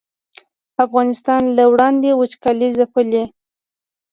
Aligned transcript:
افغانستان 0.85 1.41
له 1.57 1.63
وړاندې 1.71 2.09
وچکالۍ 2.19 2.69
ځپلی 2.77 3.23